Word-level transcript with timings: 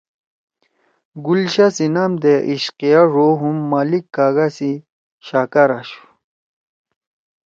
گل 1.25 1.41
شاہ 1.53 1.71
سی 1.75 1.85
نام 1.95 2.11
دے 2.21 2.33
عشقیہ 2.51 3.01
ڙو 3.13 3.27
ہُم 3.39 3.57
مالک 3.71 4.03
کاگا 4.15 4.47
سی 4.55 4.71
شاہکار 5.25 5.69
آشُو۔ 5.77 6.01